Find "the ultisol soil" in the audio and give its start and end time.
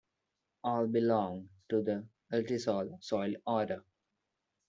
1.83-3.35